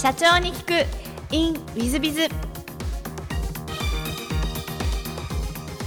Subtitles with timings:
[0.00, 0.86] 社長に聞く。
[1.30, 2.26] In ウィズビズ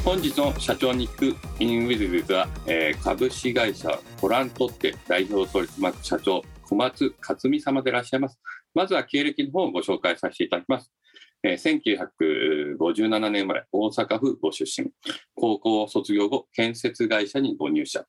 [0.05, 1.35] 本日の社長に聞く。
[1.59, 3.89] In ウィズビズは、えー株式会社
[4.21, 8.39] コラントって代表取締役社長小松克美様でいらっしゃいます。
[8.75, 10.93] まずは経歴の方をご紹介させていただきます。
[11.41, 14.91] えー1957年生まれ、大阪府ご出身。
[15.33, 18.05] 高校卒業後、建設会社にご入社。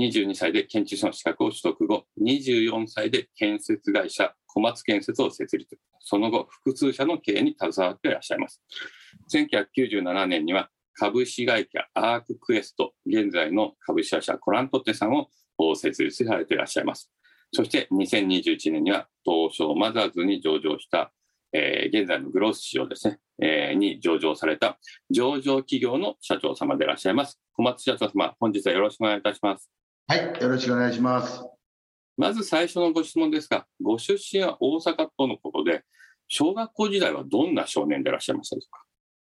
[0.00, 5.78] 22歳で建築士の資格を取得後、24歳で建設会社小松建設を設立。
[6.00, 8.62] その後、複数社の経営に携わっていらっしゃいます。
[9.32, 17.10] 1997年には株式会社アーククエスト、現在の株式会社コラントテさんを設立されていらっしゃいます。
[17.52, 21.12] そして2021年には東証マザーズに上場した
[21.52, 24.78] えー現在のグロース市場ですね、えーに上場された
[25.10, 27.38] 上場企業の社長様でいらっしゃいます。
[27.54, 29.70] 小松社長様、本日はよろしくお願いいたします。
[30.08, 31.51] はい、よろしくお願いします。
[32.22, 35.82] まず最初のご質問ですが、ご出身は大阪とのことで、
[36.28, 38.84] 小学校時代はどんな少年でいらっしゃいましたでしょうか？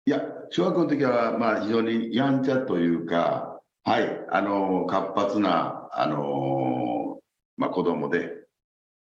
[0.07, 7.19] いや、小学校の時は、まあ、非常にやんちゃというか、はい、あの、活発な、あの、
[7.57, 8.31] まあ、子供で、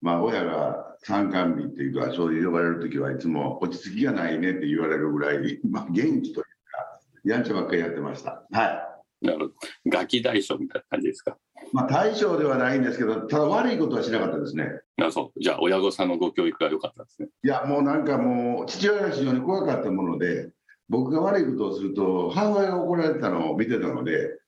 [0.03, 8.45] まあ、親が参観日っていうか、そういう呼ばれる時はいつも落ち着きがないねって言われるぐらい、まあ、元気というか、やんちゃばっかりやってました。
[8.53, 8.90] はい。
[9.23, 9.53] なるほど。
[9.89, 11.37] ガキ大将みたいな感じですか？
[11.73, 14.65] まあ、大将ではないんですけど、ただ悪いことはしなかったですね。
[14.97, 15.41] なそう。
[15.43, 17.29] じゃあ、親御さんのご教育が良かったですね。
[17.45, 20.51] いや、もうなんかもう、父親が非常に怖かったもので、
[20.89, 24.39] 僕が悪いことをすると、母親が怒られてたのを見てたので、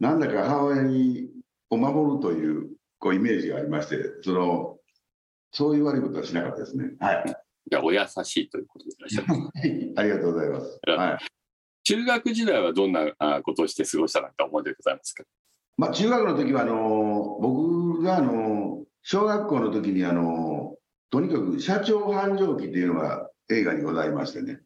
[0.00, 1.28] なんだか母親に
[1.70, 4.78] を守るというこうイメージがありまして、その、
[5.52, 6.94] そういう悪いことはしなかったですね。
[6.98, 7.24] はい。
[7.70, 10.00] じゃあ、お優しいということでいらっしゃ います。
[10.00, 10.80] ありがとうございます。
[10.86, 11.18] はい。
[11.84, 15.22] 中学時代はどんなことをして過ごしたなんて思いでございますか？
[15.76, 20.76] まあ、中学の時は、あの、僕が、あの、小学校の時に、あの、
[21.10, 24.60] とにかく社長繁盛記っていうのが映画にございましてね。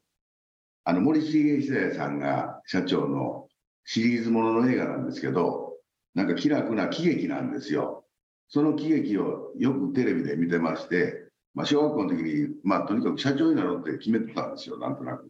[0.83, 3.47] あの、森重久彌さんが社長の
[3.85, 5.73] シリーズものの映画なんですけど、
[6.15, 8.05] なんか気楽な喜劇なんですよ。
[8.47, 15.27] その喜劇をよくテレビで見てまして、まあ、小学校の時に、まあ、とにかく社長になろうって決めてたんですよ、なんとなく。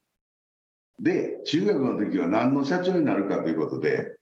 [0.99, 4.17] で、中学の時は何の社長になるかということで、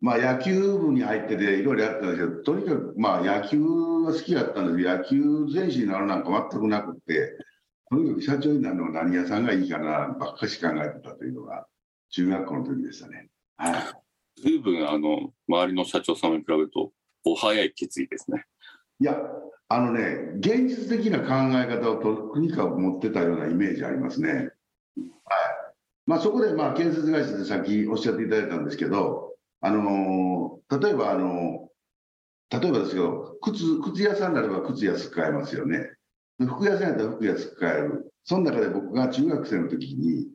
[0.00, 3.60] まあ野球部に入ってていろいろやってたんですけど、とにかくまあ野球
[4.04, 7.36] が好きだったんですけど、野球選手になるなんか全くなくって、
[7.90, 11.66] とにかく社長になるのは何屋さんがいいかなばっかし考えてたというのが
[12.10, 13.28] 中学校の時でしたね。
[13.56, 13.82] はい。
[14.42, 16.92] 随分、あの、周りの社長様に比べると、
[17.24, 18.44] お早い決意ですね。
[19.00, 19.16] いや、
[19.68, 24.30] あのね、現実的な考え方をとにかく持ってたようなイメージありますね。
[24.32, 24.50] はい。
[26.10, 35.92] まあそこでまあ建設会社でさっきおっしゃっていただいたんですけど、あのー例えばあのー例えばですけど、靴、靴屋さんならば靴安く買えますよね。
[36.40, 38.12] 服屋さんやったら服安く買える。
[38.24, 40.26] その中で僕が中学生の時に、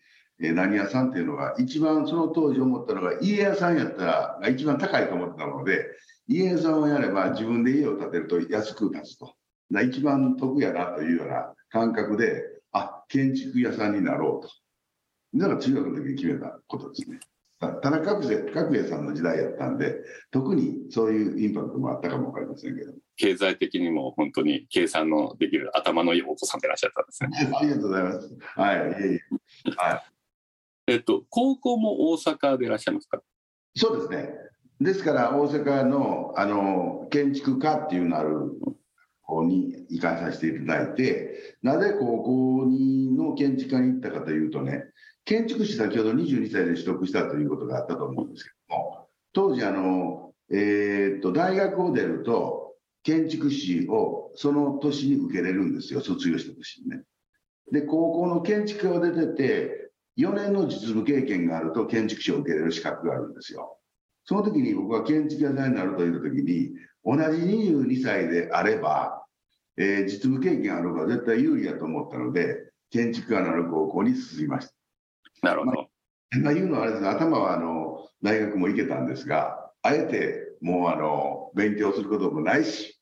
[0.41, 5.87] えー何屋さんっていうのが、一番その当時思ったのが、家屋さんやったらが一番高いと思ってたので、
[6.29, 9.33] 家屋さんをやれば自分で家を建てると安く建つと。
[9.83, 14.64] 一番得やなというような感覚で、あ、建築屋さんになろうと。
[15.35, 17.19] だから中学の時に決めたことですね。
[17.59, 19.95] た田中角栄さんの時代やったんで、
[20.31, 22.93] 特にそういうインパクトもあったかもわかりませんけど。
[23.17, 27.51] 経済的にも本当に計算のできる頭のいいお子さんでいらっしゃったんですね。
[27.55, 28.37] ありがとうございます。
[28.55, 29.19] はい、いえいえ。
[29.77, 30.03] はい。
[30.87, 33.21] えっと、高校も大阪でいらっしゃいますか？
[33.75, 34.33] そうですね。
[34.81, 38.51] ですから、大阪の、あの、建築家っていうのある
[39.21, 44.83] 方に行かさせていただいて、なぜ高校にの建築家に行ったかというとね、
[45.25, 57.03] 建築士先ほど22歳で取得したということがあったと思うんですけども、当時、あの、えーっと、大学を出ると、建築士をその年に受けれるんですよ、卒業した年にね。
[57.71, 63.79] で、高校の建築家を出てて、4年の実務経験があると建築士を受けれる資格があるんですよ。
[64.23, 66.71] その時に僕は建築家さんになるという時に、
[67.03, 69.25] 同じ22歳であれば、
[69.77, 74.74] えー実務経験ある方が絶対有利だと思ったので、建築家のある高校に進みました。
[75.41, 75.89] なるほど。
[76.41, 82.99] まあ、言うのはあれですね、頭はあの大学も行けたんですが、あえてもうあの勉強することもないし、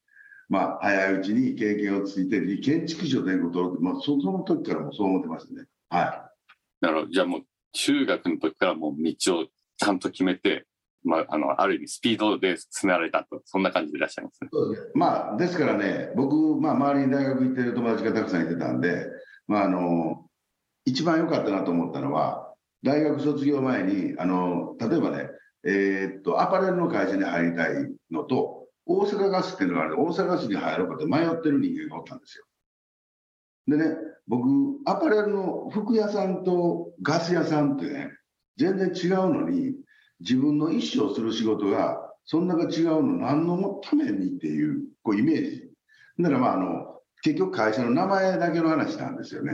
[0.49, 5.65] まあ、早いうちに経験をついて、建築士を全国取るって、まあ、そその時からもそう思ってましたね。
[5.89, 6.29] は
[6.81, 7.11] なるほど。
[7.11, 7.41] じゃあもう、
[7.71, 9.45] 中学の時からもう道を
[9.77, 10.65] ちゃんと決めて、
[11.03, 14.49] まあ、あの、ある意味スピードで進められたと、そんな感じでいらっしゃいますね。
[14.51, 14.97] い。
[14.97, 19.07] まあ、ですからね、僕、まあ、周りに大学行ってる友達がたくさんいてたんで、
[19.47, 20.29] まあ、あの、
[20.85, 22.53] 一番良かったなと思ったのは、
[22.83, 25.29] 大学卒業前に、あの、例えばね、
[25.65, 32.45] えーっと、アパレルの会社に入りたいのと、大阪ガスっていうのがある大阪ガスに入ろうかと迷ってる人間がおったんですよ。
[33.67, 33.95] でね、
[34.27, 34.45] 僕、
[34.85, 38.11] アパレルの服屋さんとガス屋さんってね、
[38.57, 39.73] 全然違うのに、
[40.19, 45.69] 自分の一生する仕事が、そんなが違うの何のためにっていうこうイメージ。
[46.19, 49.53] だからまああの、結局会社の名前だけの話なんですよね。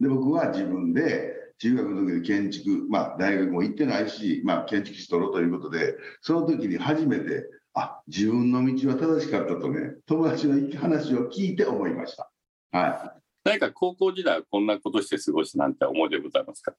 [0.00, 7.44] で、僕は自分で中学の時で建築、まあ大学も行ってないし、まあ建築士取ろうということで、その時に初めて、
[7.74, 12.30] あ、自分の道は正しかったとね、友達の話を聞いて思いました。
[12.72, 13.20] はい。
[13.44, 16.74] 何か高校時代はこんなことして過ごしなんて思いでございますか？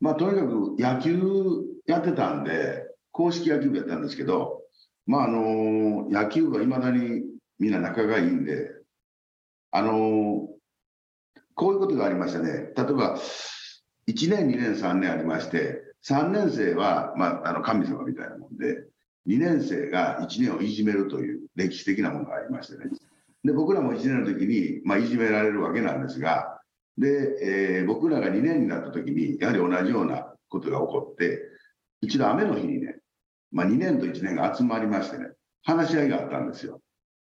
[0.00, 4.62] まあ、とにかく野球やってたんで、公式野球部やったんですけど、
[5.06, 7.22] まあ、あの野球部はいまだに
[7.58, 8.70] みんな仲がいいんで、
[9.70, 10.48] あの
[11.56, 12.50] こういうことがありましたね。
[12.52, 13.18] 例えば、
[14.06, 18.86] 1年、2年、3年ありまして、3年生は、まあ、あの神様みたいなもんで、
[19.26, 22.90] 2年生が1年をいじめるという歴史的なものがありましてね。
[23.42, 26.60] で、僕らも1年の時に、まあ、いじめられるわけなんですが、
[26.98, 31.40] で、えー、僕らが2年になった時に、やはり同じようなことが起こって、
[32.02, 32.98] 一度雨の日にね、
[33.50, 35.30] まあ、2年と1年が集まりましてね、
[35.62, 36.80] 話し合いがあったんですよ。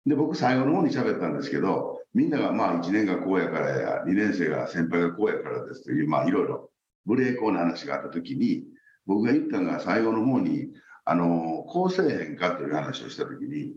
[0.06, 6.72] で、僕最後の方に喋ったんですけど、みんながまあ1年がこうやからや、2年生が先輩がこうやからですという、まあいろいろ
[7.06, 8.64] ブレーコーな話があった時に、
[9.06, 10.70] 僕が言ったのが最後の方に、
[11.06, 13.76] あの、こうせえへんかという話をした時に、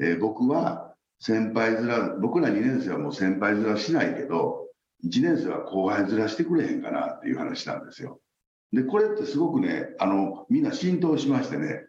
[0.00, 4.68] えー、僕は先輩面、僕ら2年生はもう先輩面しないけど、
[5.04, 8.20] 1年生は後輩面してくれへんかなっていう話なんですよ。
[8.72, 11.84] で、これってすごくね、あの、みんな浸透しましてね、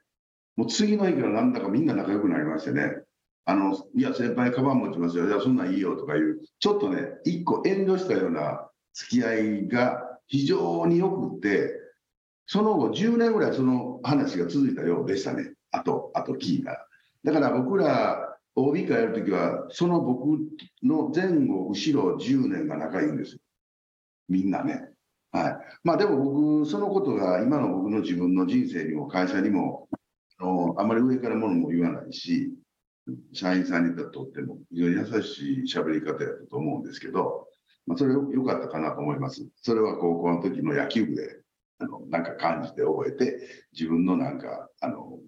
[0.58, 3.04] もう次の日からなんだかみんな仲良くなりましてね、
[3.46, 5.28] あの、いや、先輩カバン持ちますよ。
[5.28, 11.74] いや、そんなんいいよとかいう、ちょっとね、一個遠慮したような付き合いが非常によくって、
[12.46, 15.54] その後10年ぐらいその話が続いたようでしたね。
[15.72, 16.88] あと、あと聞いたら。
[17.24, 20.40] だから僕ら OB 会やるときは、その僕
[20.82, 23.40] の前後、後ろ10年が仲いいんですよ。
[24.30, 24.90] みんなね。
[25.32, 25.58] はい。
[25.84, 29.90] まあでも僕、そのことが今の僕の自分の人生にも会社にも、
[30.38, 32.54] あのあまり上からものも言わないし、
[33.34, 37.48] 社員さんにとっても非常に優しい喋り方やったと思うんですけど、
[37.86, 39.46] まあ、それ良かったかなと思います。
[39.62, 41.42] それは高校の時の野球部で、
[41.80, 43.42] あの、なんか感じて覚えて、
[43.74, 45.20] 自分のなんか、あの、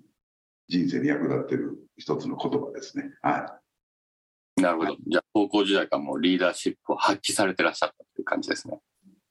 [0.67, 3.11] 人生に役立ってる一つの言葉ですね。
[3.21, 3.59] は
[4.57, 4.61] い。
[4.61, 4.95] なるほど。
[5.07, 8.79] じゃあ、高校時代からもうリーダーシップを発揮されてらっしゃったという感じですね。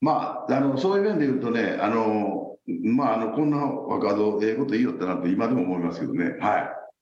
[0.00, 6.36] まあ、あの、そういう面で言うとね、あの、まあ、あの、こんな若造、ええこと言いよったなと今でも思いますけどね。
[6.40, 6.58] は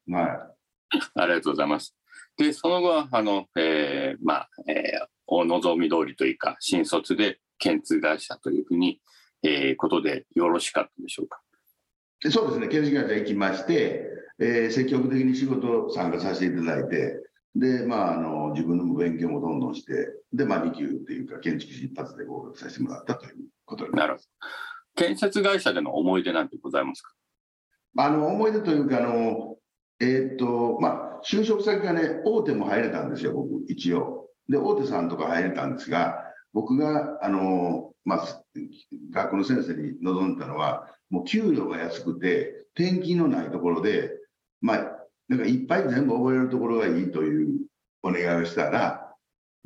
[0.08, 0.12] い。
[0.12, 0.51] はい。
[1.14, 1.96] ありがとうございます。
[2.36, 9.00] で、その後は、あの、えー、まあ、えー、お望み通りというか、新卒で検通会社というふうに、
[9.42, 11.40] えー、ことでよろしかったでしょうか？
[12.30, 14.08] そうですね、検視会社行きまして、
[14.38, 17.20] えー、積極的に仕事参加させていただいて、
[17.54, 23.34] で、まあ、あの、自分の勉強もどんどんして、で、まあ、2級っていうか、建築士一発で合格させてもらったという
[23.66, 24.30] ことになります。
[24.94, 27.12] 建設会社での思い出なんてございますか？
[27.98, 29.58] あの、思い出というか、あの、
[30.02, 34.26] え、っと、まあ、就職先がね、大手も入れたんですよ、僕、一応。
[34.48, 38.42] で、大手さんとか入れたんですが、僕が、あの、まあ、
[39.12, 44.10] 学校の先生に望んだのは、もう給料が安くて、転勤のないところで、
[44.60, 47.60] まあ、なんかいっぱい全部覚えるところがいいという
[48.02, 49.14] お願いをしたら、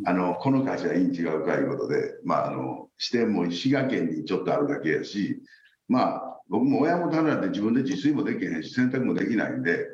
[0.05, 5.43] あの、この会社はいいに違うかいうことで、まあ、あの、支店も滋賀県にちょっとあるだけやし、
[5.89, 9.87] まあ、僕も親元離れて自分で自炊もできへんし、洗濯もできないんで、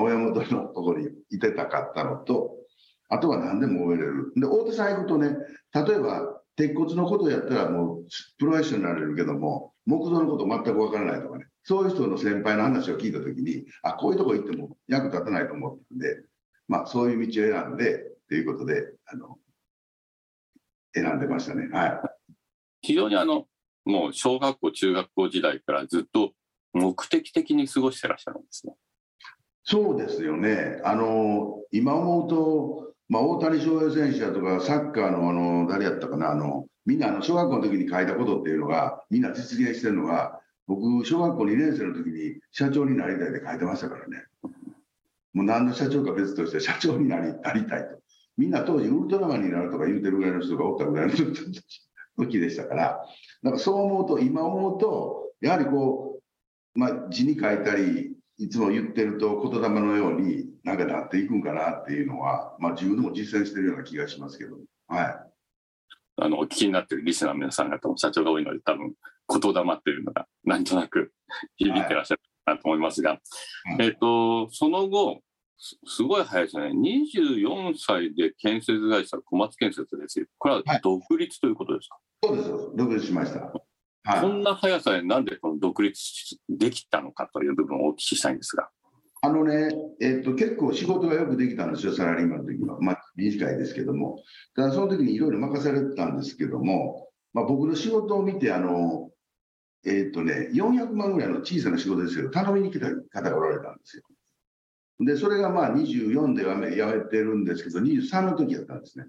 [0.00, 2.56] 親元のところにいてたかったのと、
[3.08, 4.32] あとは何でも覚えれる。
[4.36, 5.36] で、大手さん行くとね、
[5.74, 8.06] 例えば、鉄骨のことやったらもう
[8.38, 16.22] プロフェッショナルになれるけども、木造のこと全くわからないとかね、そういう人の先輩の話を聞いたときに、あ、こういうとこ行っても役立たないと思ったんで、
[16.68, 19.38] まあ、そういう道を選んで、ということで、あの、
[20.94, 21.68] 選んでましたね。
[21.72, 22.00] はい。
[22.82, 23.46] 非常にあの、
[23.84, 26.32] もう小学校、中学校時代からずっと
[26.72, 28.74] 目的的に過ごしてらっしゃるんですね。
[29.64, 30.80] そうですよね。
[30.84, 44.24] あの、今思うと、まあ、大谷翔平選手やとか、サッカーのあの、誰やったかな、あの、みんなあの、小学校の時に書いたことっていうのが、みんな実現してるのが、僕、小学校2年生の時に社長になりたいって書いてましたからね。
[45.32, 47.98] もう何の社長か別として社長になりなりたいと。
[48.36, 51.14] みんな当時ウルトラマンになるとか言うてるぐらいの人がおったぐらいの
[52.16, 53.04] 時でしたから、
[53.42, 56.20] なんかそう思うと、今思うと、やはりこ
[56.74, 58.11] う、まあ、字に書いたり、
[58.42, 64.56] いつも言ってると言霊のようになんかなっていくんかなっていうのは、まあ自分でも実践してるような気がしますけど、
[64.88, 65.16] はい。
[66.16, 68.94] あの、お聞きになってるリスナーの皆さん方も社長が多いので多分
[69.28, 71.12] 言霊っていうのがなんとなく
[71.56, 73.20] 響いてらっしゃるかなと思いますが、はい、
[73.78, 75.20] えっ、ー、と、その後、
[75.58, 76.72] すすごい早いですね。
[76.72, 80.26] 24歳で建設会社小松建設ですよ。
[80.38, 83.52] これは独立ということですか、そうです、独立しました。
[84.04, 86.00] はい、こんな速さでなんでこの独立
[86.48, 88.68] できたのかという部分をお聞きしたいんですが。
[89.24, 89.68] あのね、
[90.00, 92.80] えっと、結構仕事がよくできたんですよ、サラリーマンの時は。
[92.80, 94.20] まあ、短いですけども。
[94.56, 99.10] ただ、その時にいろいろ任されてたんですけども、まあ、僕の仕事を見て、あの、
[99.84, 104.02] えっとね、400万ぐらいの小さな仕事ですけど、頼みに来た方がおられたんですよ。
[104.98, 109.06] で、それがまあ24で辞め辞めてるんですけど、23の時やったんですね。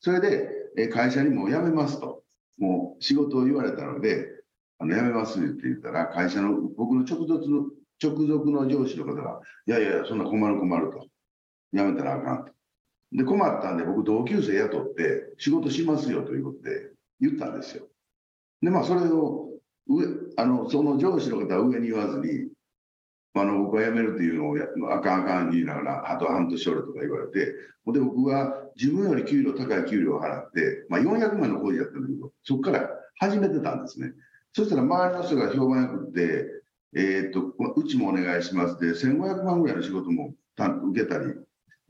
[0.00, 2.22] それで、え会社にもう辞めますと。
[2.58, 4.35] もう仕事を言われたので、
[4.80, 7.66] 辞めますって言ったら、会社の僕の直属の
[8.02, 11.08] 直属の上司の方が、いやいや、そんな困る困ると。
[11.72, 12.52] 辞めたらあかんと。
[13.12, 16.90] で、困ったんで、僕、同級生雇って仕事しますよということで
[17.20, 17.88] 言ったんですよ。
[18.62, 19.50] で、まあ、それを
[19.88, 20.06] 上、
[20.36, 22.48] あの、その上司の方は上に言わずに、
[23.34, 27.52] あの、僕は辞めるっていうのをや、あかんあかん言いながら、あと半年おるとか言われて、
[27.92, 34.12] で、僕は自分より給料、高い給料を払って、まあ、400万の工事やったんだけど、そこから始めてたんですね。
[34.56, 36.46] そしたら周りの人が評判よくって、
[36.96, 37.40] えー、っと、
[37.76, 41.26] うちもお願いしますで、1500万ぐらいの仕事も受けたり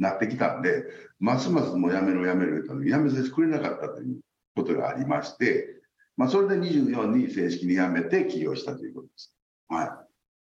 [0.00, 0.82] なってきたんで、
[1.20, 4.18] ますますもう辞めろ辞めろ言ったのに、辞めさせてくれなかったという
[4.56, 5.76] ことがありまして、
[6.16, 9.32] まあ、それで24に正式に辞めて起業したということです。
[9.68, 9.84] は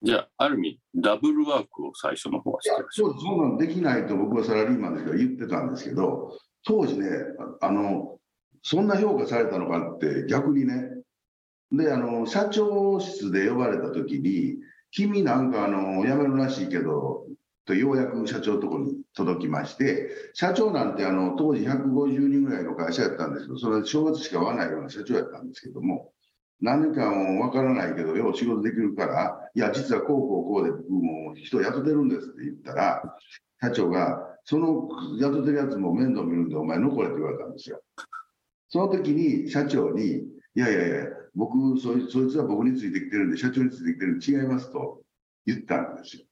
[0.02, 0.06] い。
[0.06, 7.06] じゃあ、ある意味、ダブルワークを最初の方はしてるそう、そうなんできないと僕はサラリーマンですから言ってたんですけど、当時ね、
[7.60, 8.18] あの、
[8.64, 10.98] そんな評価されたのかって逆にね、
[11.72, 14.56] で、あの、社長室で呼ばれた時に、
[14.90, 17.26] 君なんかあの、辞めるらしいけど、
[17.66, 26.12] とようやく社長のところに届きまして、社長なんてあの、当時150人ぐらいの会社やったんですけど、それは正月しか会わないような社長やったんですけども、
[26.60, 33.02] 何かもわからないけど、よう仕事できるから、いや、実はこうこうこうで僕も人雇ってるんですって言ったら、
[33.60, 34.88] 社長が、その
[35.20, 37.82] 雇ってるやつも面倒見るんで、お前残れって言われたんですよ。
[38.70, 45.02] その時に社長に、いやいやいや、僕そい、そいつは僕についてきてるんで、社長についてきてるんで違いますと
[45.46, 46.22] 言ったんですよ。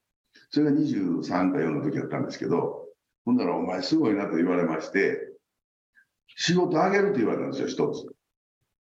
[0.50, 2.86] それが23か4の時だったんですけど、
[3.24, 5.32] ほんならお前すごいなと言われまして、
[6.36, 8.06] 仕事あげると言われたんですよ、一つ。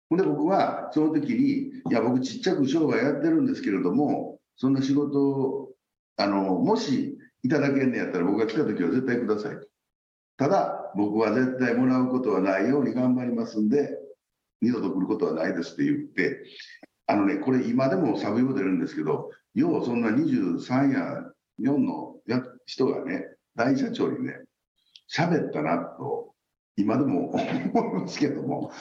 [0.10, 5.70] ほんで僕はその時に、いや、僕ちっちゃく商売やってるんですけれども、そんな仕事
[6.18, 9.68] あの、もしいただけんねやったら僕が来た時は絶対くださいと。
[10.38, 13.98] ただ、僕は絶対もらうことはないように頑張りますんで、
[14.62, 16.44] 二度と来ることはないですって言って、
[17.06, 21.24] あのね、これ今でもサブ用出るんですけど、ようそんな23や
[21.60, 24.40] 4のや人がね、大社長にね、
[25.10, 26.34] 喋ったなと、
[26.76, 28.72] 今でも思いますけども、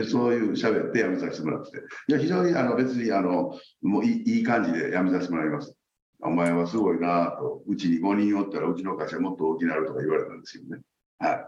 [0.00, 1.70] 人そういう喋って辞めさせてもらって、
[2.08, 5.76] いや、非常にあの別にあのもういい感じで辞めさせてもらいます。
[6.24, 10.82] お前はすごいなと、うちに5人おったらうちの会社もっと大きくなるとか言われたんですけどね。
[11.18, 11.46] はい。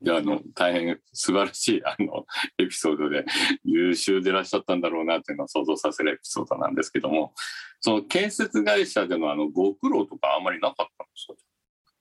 [0.00, 2.24] いやあの大変素晴らしい あの
[2.58, 3.24] エピソードで
[3.64, 7.32] 優秀でいらっしゃったんだろうなっていうのを想像させるエピソードなんですけども
[7.80, 11.34] その建設会社でのあのご苦労とかあんまりなかったんですか？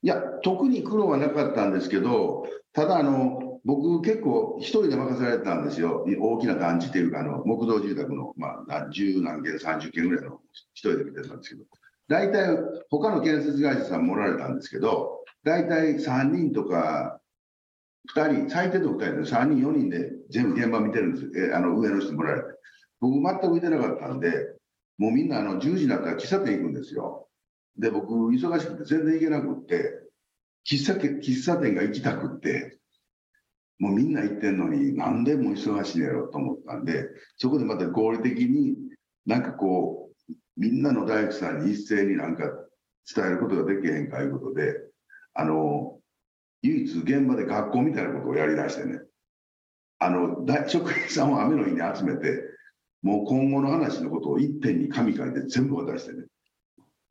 [0.03, 6.05] いや特に苦労はなかったんですけどただあの僕結構一人で任されてたんですよ。
[6.19, 10.39] 大きな団地っていうかあの木造住宅の、まあ、十何件30件ぐらいの
[10.73, 11.65] 一人で見てたんですけど。
[12.07, 12.57] 大体
[12.89, 17.19] 他の建設会社さんもおられたんですけど大体3人とか
[18.05, 21.31] 2人、最低で2人で3人、4人で全部現場見てるんです。
[21.49, 22.45] えあの上の人もらえて。
[22.99, 24.55] 僕全く見てなかったんで、
[24.97, 27.27] もうみんなあの10時になったら喫茶店行くんですよ。
[27.77, 30.07] で、僕忙しくて全然行けなくって、
[30.67, 32.79] 喫茶喫茶店が行きたくって、
[33.79, 38.75] もうみんな行ってんのになんでも忙しいやろと思ったんで、そこでまた合理的に
[39.25, 42.45] なんかこう、みんなの大工さんに一斉になんか
[43.13, 44.73] 伝えることができへんかいうことで、
[45.35, 45.96] あの、
[46.67, 48.99] 唯一現場で学校みたいなことをやりだしてね、
[49.99, 52.43] あの、職員さんを雨の日に集めて、
[53.01, 56.25] もう今後の話のことを一点に紙書いて全部渡してね。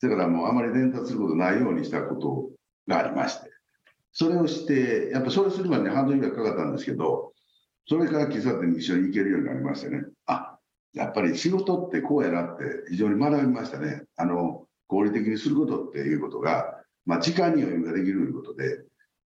[0.00, 2.50] だからもうあまり伝達することないようにしたこと
[2.86, 3.50] がありまして。
[4.12, 7.32] それをして、やっぱそれするまでに半年ぐらいかかったんですけど、
[7.88, 10.04] それから喫茶店に一緒に行けるようになりましてね。
[10.26, 10.58] あ、
[10.92, 14.04] やっぱり仕事ってこうやなって非常に学びましたね。
[14.16, 18.84] あの、合理的にすることっていうことが、まあ時間に余裕ができるということで、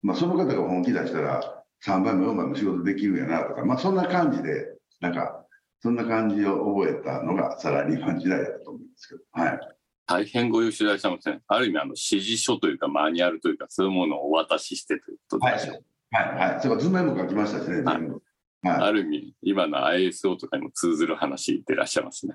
[0.05, 5.45] まあ、その方が本気出したら、3倍も4倍も仕事できるんやなとか、まあ、そんな感じで、なんか、
[5.81, 9.61] そんな感じを覚えたのがサラリーマン時代だと思うんですけど、はい。
[10.07, 11.41] 大変ご優秀でしゃいますね。
[11.49, 16.61] ある意味、あの、指示書というか、マニュアルというか、そういうものをお渡ししてということです、はい、はい、はい。
[16.61, 18.23] それから図面も書きましたしね、全部。
[18.63, 22.35] はある意味、今の ISO とかにも通ずる話言ってらっしゃいますね。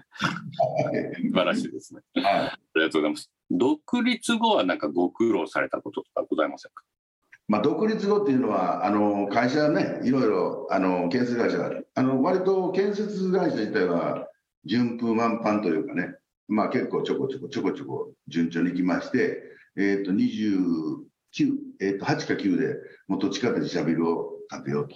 [1.27, 2.01] 素晴らしいですね。
[2.13, 2.21] い。
[2.21, 3.31] はいありがとうございます。
[3.49, 6.83] 独立後はなんかご苦労されたこととかございませんか？
[7.49, 14.27] まあ、独立後っていうのは、あの会社ね、いろいろあの建設会社がある、あの割と建設会社自体は
[14.65, 16.13] 順風満帆というかね、
[16.47, 19.41] まあ、結構ちょこちょこちょこちょこ順調にいきまして、
[19.75, 21.05] えっと29、
[21.81, 22.75] えっと8か9で
[23.07, 24.95] もう土地買って自社ビルを建てようと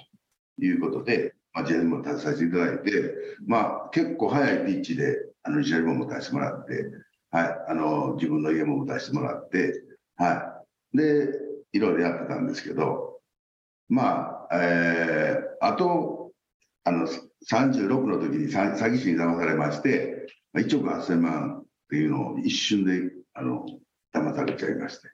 [0.64, 3.16] いうことで、まあ、JM も建てさせていただいて、
[3.48, 6.86] まあ、結構早いピッチであの自社ビルも持たせてもらって、
[7.32, 9.82] はい、あの自分の家も持たせてもらって、
[10.18, 10.62] は
[10.94, 11.43] い、で
[11.74, 13.20] いろいろやってたんですけど、
[13.90, 16.32] まあ、えー、あと、
[16.86, 17.08] あの、
[17.52, 23.66] 36の時に詐欺師に騙されまして、1億8000万っていうのを一瞬で、あの、
[24.14, 25.10] 騙されちゃいまして。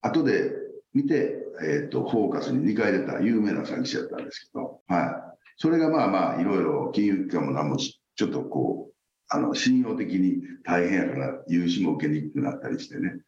[0.00, 0.52] 後で
[0.94, 5.38] 見て、えっ、と、フォーカスに2回出た有名な詐欺師だったんですけど、はい。
[5.58, 8.94] それがまあまあ、いろいろ金融機関も何もちちょっとこう、
[9.28, 13.18] あの、信用的に大変やから、融資も受けにくくなったりしてね。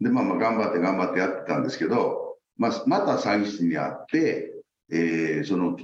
[0.00, 4.52] で、まあまあ、頑張って頑張ってやってたんですけど、まあ、また詐欺師に会って、
[4.90, 5.76] えーその、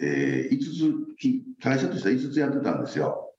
[0.00, 3.34] えー、5つ、会社としては5つやってたんですよ。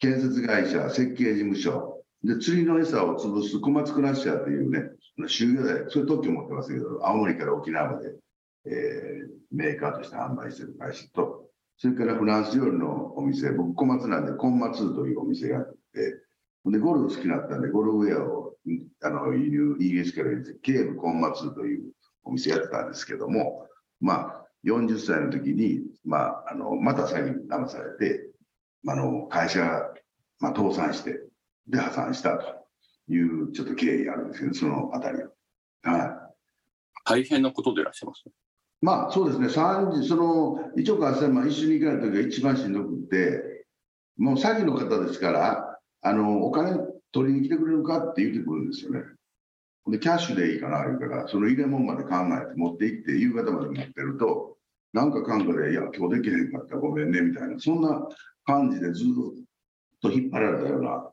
[0.00, 4.90] 建設会社、設計事務所、で、釣りの餌を潰す小松クラッシャーっていうね、
[5.28, 8.14] 修行で、そういう特許持ってますけど、青森から沖縄まで、
[8.66, 16.14] えーメーカーとして販売してる会社と、それからフランス料理のお店、僕小松なんで、コンマツーというお店があって、
[16.66, 18.43] で、ゴルフ好きだったんで、ゴルフウェアを
[19.02, 21.92] あの輸入、イギリスから入れて、ケーブコンマツーという
[22.24, 23.68] お店やってたんですけども、
[24.00, 28.30] まあ、40歳の時に、まあ、あの、また詐欺に騙されて、
[28.86, 29.94] あの、会社が、
[30.40, 31.20] まあ、倒産して、
[31.68, 32.64] で、破産したと
[33.12, 35.28] いう、ちょっと経緯あるんですけど、そのあたりは。
[35.82, 36.24] はい。
[37.04, 38.32] 大変なことでいらっしゃいますね。
[38.80, 43.66] まあそうですね、30その1億8000万、一緒に行かない時が一番しんどくって、
[44.18, 46.76] もう詐欺の方ですから、あのお金
[47.14, 49.02] 取りに来てくれるかって言ってくるんですよね。
[49.86, 52.10] で、キャッシュでいいかな、言うから、その入れ物まで考
[52.42, 54.56] えて持って行って、夕方まで持ってると、
[54.92, 58.08] なんかかんかで、いや、今日できへんかった、ごめんね、みたいな、そんな
[58.44, 59.06] 感じでずっ
[60.02, 61.10] と引っ張られたような、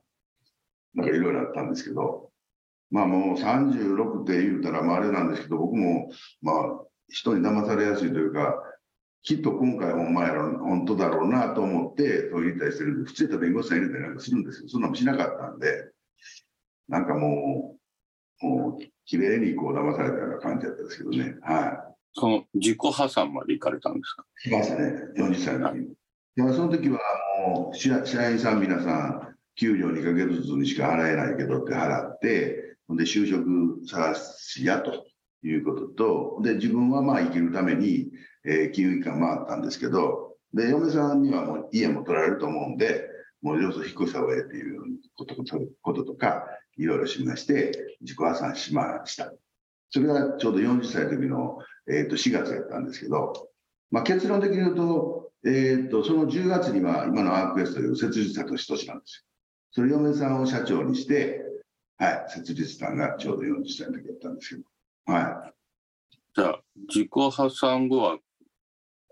[0.95, 2.31] なんかいろいろあったんですけど、
[2.89, 6.55] まあもう36って言うたら、まああれなんですけど、僕も、まあ、
[7.09, 8.55] 人に騙されやすいというか、
[9.23, 15.91] きっと今回ほんまやろ、本当だろうなと思って問い入れたりしてるんで、普通やったら弁護士さん入れたりなんかするんですけど、そんなのもしなかったんで、
[16.87, 17.77] なんかも
[18.41, 21.35] う、もう、綺麗にこう騙されたような感じだったんですけどね。
[21.41, 24.25] はその自己破産まで行かれたんですか？
[24.45, 24.49] い。
[24.49, 25.85] 来ましたね、40歳の時に。
[25.85, 25.95] い
[26.35, 26.99] や、その時は
[27.45, 35.05] もう社、社員さん皆さん、給料2ヶ月ずつにしか払えないけどって払って、ほんで就職探しやと
[35.43, 38.11] いうことと、で、自分はまあ生きるために、
[38.45, 43.07] えー金融機関回ったんですけど、で、嫁さんにはもう家も取られると思うんで、
[43.41, 44.81] もう要するに引っ越した方がええっていう
[45.15, 45.35] こと
[45.81, 46.45] こととか、
[46.77, 49.33] いろいろしまして、自己破産しました。
[49.89, 53.49] それがちょうど40歳の時の、えー、と4月やったんですけど、
[53.91, 59.23] まあ、結論的に言うと、えー、とその10月には今のアークエストという設立者としてなんですよ。
[59.73, 61.41] それ嫁さんを社長にして、
[61.97, 65.53] はい、設立したのがちょうど40歳の時やったんですけど、はい。
[66.35, 68.17] じゃあ、自己破産後は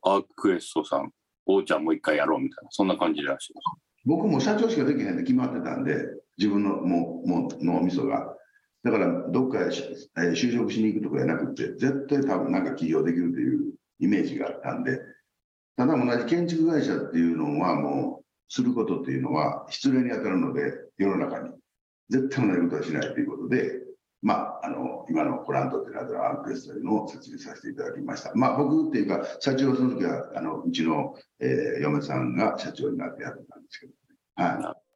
[0.04, 1.12] アークエストさん
[1.46, 3.82] をじゃあも一回やろうみたいな、そんな感じらしいます。
[4.06, 6.06] 僕も社長しかできへんって決まってたんで、
[6.38, 8.36] 自分のもも脳みそが。
[8.84, 15.00] だから、どっかへえー就職しに行くとかじゃなくて、絶対多分なんか起業できるというイメージがあったんで、
[15.76, 21.52] ただ同じ建築会社っていうのはもう、することっていうのは失礼に当たるので、世の中に。
[22.10, 23.80] 絶対同じことはしないということで、
[24.22, 28.34] まあ、あの、今のコラントっていうのはアークエストというのを設立させていただきました。
[28.36, 33.94] まあ、僕っていうか、社長はその時は、あの、うちの、えー嫁さんが社長になってやってたんですけど、
[34.36, 34.90] はい。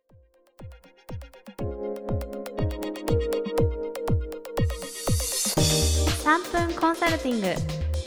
[6.24, 7.56] 3分コンサルティング w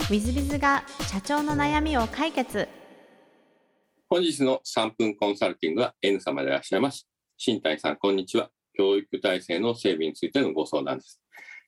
[0.09, 2.67] i z b i が社長の悩みを解決
[4.09, 7.07] 本日の3分コンサルティングは N 様でいらっしゃいます。
[7.37, 8.49] 新谷さん、こんにちは。
[8.77, 11.21] 教育体制の整備についてのご相談です。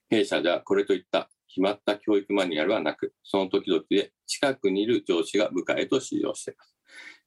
[0.08, 6.76] 弊社ではこれといった決まった教育マニュアルはなく、その時々で近くにいる上司が部下へと指示をしています。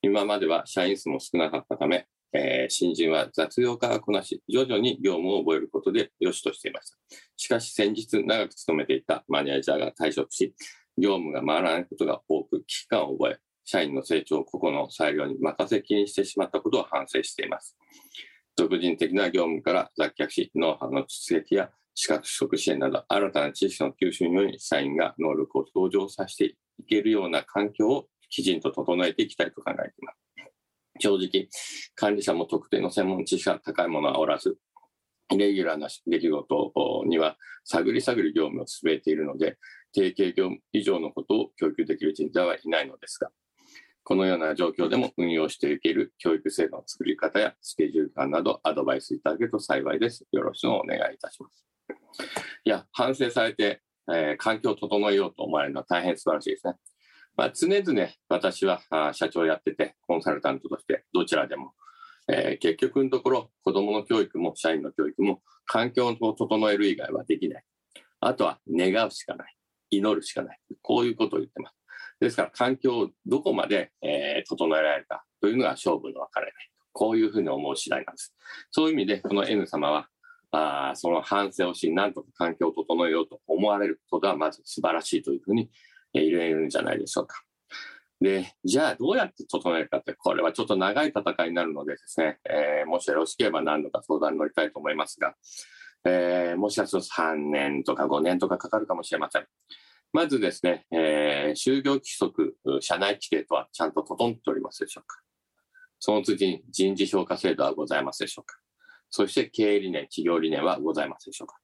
[0.02, 6.98] 今までは社員数も少なかったため、えー新人は雑用からこなし、徐々に業務を覚えることで良しとしていました。
[7.36, 10.56] しかし先日長く勤めていたマネージャーが退職し、
[10.98, 17.78] 業務が回らないことが多く危機感を覚え、社員の成長を個々の裁量に任せきにしてしまったことを反省しています。
[18.56, 30.20] 俗人的な業務から脱却し、ノウハウの出撃や資格取得支援など、新たな知識の吸収により、社員が能力を向上させていけるような環境をきちんと整えていきたいと考えています。
[31.00, 31.50] 正直、
[31.96, 34.58] 管理者も特定の専門知識が高いものはおらず、
[35.30, 39.58] レギュラーな出来事には探り探り業務を進めているので、
[39.94, 43.30] 定型業務以上のことを供給できる人材はいないのですが、
[44.04, 50.26] このような状況でも運用していける教育制度の作り方やスケジュール感などアドバイスいただけると幸いです。
[50.32, 51.66] よろしくお願いいたします。
[52.66, 56.74] いや、反省されて、えー、環境を整えようと思われるのは大変素晴らしいですね。
[57.36, 61.74] まあ、常々私はあ社長やってて、コンサルタントとしてどちらでも、
[62.28, 67.64] えー、結局のところ子どもの教育も社員の教育も環境を整える以外はできない。
[68.20, 69.56] あとは願うしかない。
[69.90, 70.60] 祈るしかない。
[70.82, 71.76] こういうことを言ってます。
[72.24, 76.54] ですから環境をどこまで、えー、整えられるかというのが勝負の分かれない。
[76.94, 78.34] こういうふうに思う次第なんです。
[78.72, 80.08] そういう意味で、この N 様は、
[80.52, 85.70] あその反省をし、なんとか環境を整えようと思われることは、まず素晴らしいというふうに、
[86.14, 87.42] え、言えるんじゃないでしょうか。
[88.22, 95.36] で、じゃあどうやって整えるかって、これはちょっと長い戦いになるのでですね、えー、もしよろしければ何度か相談に乗りたいと思いますが、
[96.06, 99.48] えー、もしかすると3年とか5年とかかかるかもしれません。
[100.14, 105.18] まずですね、えー、就業規則、社内規定とはちゃんと整っておりますでしょうか？
[106.00, 108.56] その次に人事評価制度はございますでしょうか？
[109.10, 111.56] そして経営理念、企業理念はございますでしょうか？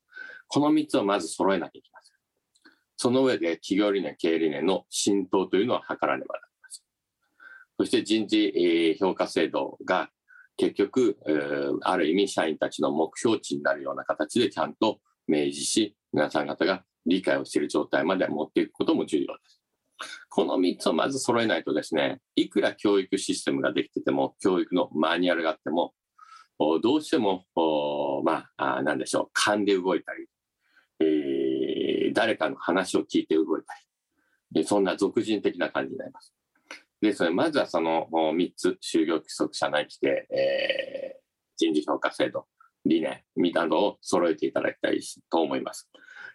[0.47, 2.15] この3つをまず揃えなきゃいけません。
[2.97, 6.83] その上で企業理念、経営理念の浸透というのは図らねばなりません。
[7.77, 10.09] そして人事、え、評価制度が
[10.57, 11.17] 結局、
[11.83, 19.61] ある意味社員たちの目標値になるような形でちゃんと明示し、皆さん方が理解をしている状態まで持っていくことも重要です。
[20.29, 25.93] この3つをまず揃えないとですね、いくら教育システムができてても、教育のマニュアルがあっても、
[26.81, 27.45] どうしても、
[28.23, 30.27] まあ、なんでしょう、勘で動いたり、
[31.01, 33.73] えー、誰かの話を聞いて動いた
[34.51, 36.33] り、そんな俗人的な感じになります。
[37.01, 41.19] ですので、まずはその3つ、就業規則、社内規定、えー、
[41.57, 42.47] 人事評価制度、
[42.85, 45.89] 理念みたいなのを揃えていただきたいと思います。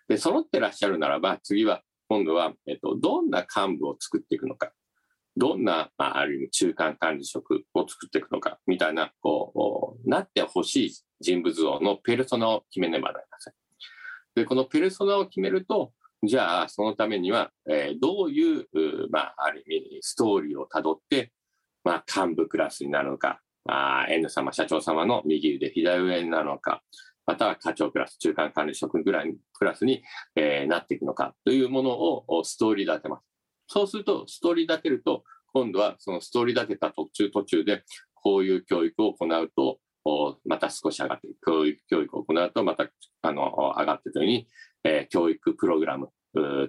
[0.08, 4.72] で、揃ってらっしゃるならば、次は、今度は、えっと、どんな幹部を作っていくのか、
[5.36, 13.54] どんな、まあ、ある意味中間管理職を作っていくのか、みたいな、こう、なってほしい人物像のペルソナを決めねばなりません。
[14.34, 18.66] で、このペルソナを決めると、じゃあ、そのためには、えー、どういう、
[19.10, 21.32] まあ、ある意味、ストーリーをたどって、
[21.82, 26.82] まあ、幹部クラスになるのか、あ N 様、社長様の右腕、左上なのか、
[27.26, 30.02] または課長クラス、中間管理職ぐらいクラスに、
[30.36, 33.24] え、なっていくのかというものをストーリー立てます。
[33.66, 37.84] そうすると、ストーリー立てると、今度はそのストーリー立てた途中途中で、
[38.14, 39.78] こういう教育を行うと、
[40.44, 41.46] また少し上がっていく。
[41.46, 42.90] 教育教育を行うと、また
[43.22, 44.46] あの上がっていくように、
[44.84, 46.10] え、教育プログラム、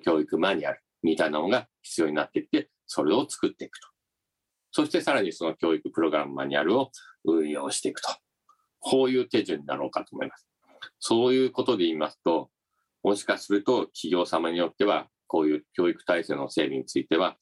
[0.03, 3.87] 教育マニュアルみたいなのが必要になっていって、それを作っていくと。
[4.71, 6.91] そしてさらにその教育プログラムマニュアルを
[7.23, 8.09] 運用していくと。
[8.87, 10.47] こういう手順になろうかと思います。
[10.99, 12.51] そういうことで言いますと、
[13.03, 17.35] もしかすると企業様によっては、こういう教育体制の整備については、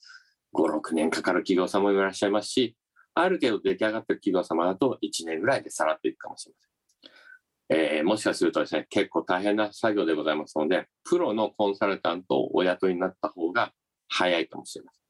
[0.55, 2.77] 5、6年かかる企業様もいらっしゃいますし、
[3.13, 7.87] ある程度出来上がってる企業様だと1年ぐらいでさらっていくかもしれません。
[7.97, 13.73] えー、もしかするとですね、結構大変な作業でございますので、プロのコンサルタントをお雇いになった方が
[14.07, 15.03] 早いかもしれません。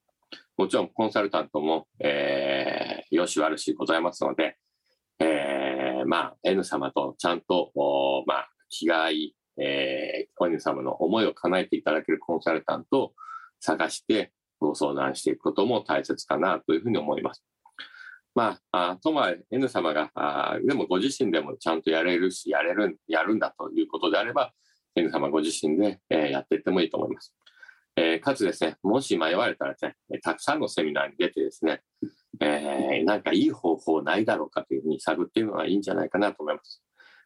[0.58, 4.58] もちろんコンサルタントも、えー、よし悪しございますので、
[5.19, 5.53] えー、
[6.06, 13.13] まあ、N 様とちゃんと、おまあ、気が合い、えー、N 様の思いを叶えていただけるコンサルタントを
[13.60, 17.44] 探してご相談していくことも大切かなというふうに思います。
[18.36, 24.52] まあ、あとまあ N 様があ、でもご自身でもちゃんとやれるし、やれる、やるんだということであれば、
[24.96, 27.34] N 様ご自身で、えー、やっていってもいいと思います。
[27.95, 31.82] えー、かつですね、もし迷われたらですね、たくさんのセミナーに出てですね、
[32.39, 36.82] えー、なんかいい方法ないだろうかというふうに探っているのがいいんじゃないかなと思います。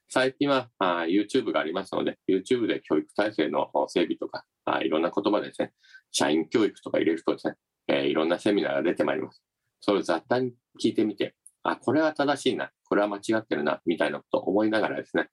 [0.10, 5.74] 最近はあ YouTube がありますので、YouTube で教育体制の整備とか、あいろんな言葉でですね、
[6.12, 7.56] 社員教育とか入れるとですね、
[7.88, 9.42] えー、いろんなセミナーが出てまいります。
[9.82, 15.30] それを雑多に聞いてみて、あ、これは正しいな、これは間違ってるな、みたいなことを思いながらですね、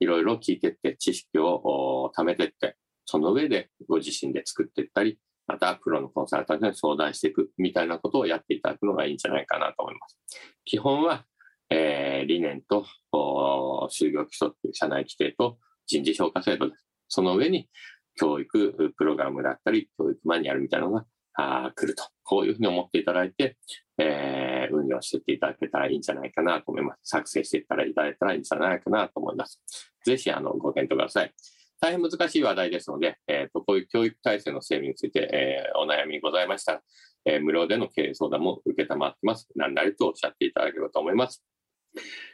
[0.00, 10.18] いろいろ聞いていって、知識を貯めていって、その上でご自身で作っていったり、またプロのコンサルタントに相談していくみたいなことをやっていただくのがいいんじゃないかなと思います。
[10.64, 11.24] 基本は、
[11.70, 16.84] えー、理念と就業規則、社内規定と人事評価制度です。
[17.08, 17.68] その上に
[18.16, 22.04] 教育プログラムだったり、教育マニュアルみたいなのがあ来ると。
[22.24, 23.56] こういうふうに思っていただいて、
[23.98, 27.00] えー、運用していっていただけたらいいんじゃないかなと思います。
[27.04, 29.62] 作成していったらいただいたらいいんじゃないかなと思います。
[30.04, 31.32] ぜひ、あの、ご検討ください。
[31.80, 36.80] 大変難しい話題ですので、えーと、こういう教育体制の整備について、えー、お悩みございましたら、
[37.26, 39.48] えー、無料での経営相談も受けたまってます。
[39.56, 41.44] 何なりとおっしゃっていただければと思います。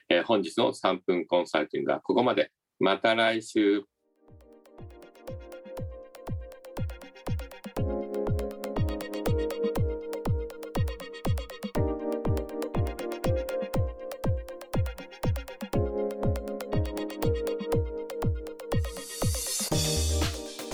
[0.09, 2.51] えー、本日の3分コンサルティングはここまで。
[2.79, 3.85] また来週。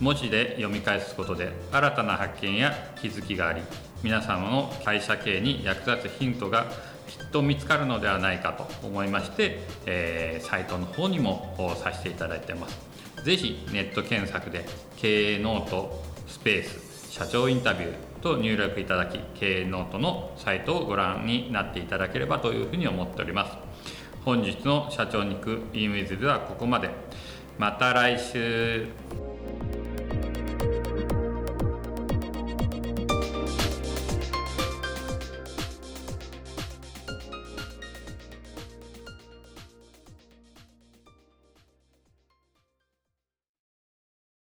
[0.00, 3.62] 文字で読み返すことで新たな発見や気づきがあり
[4.02, 6.66] 皆様の会社経営に役立つヒントが
[7.06, 12.78] きっと見つかるのではないかと思いまして、えー、サイトの方にもさせていただいてます。
[13.24, 23.56] ぜひネット検索で経営ノートスペース社長インタビューと入力いただき経営ノートのサイトをご覧になっていただければというふうに思っております。
[24.24, 26.90] 本日の社長に行く e ムイズではここまで。
[27.58, 28.86] また来週。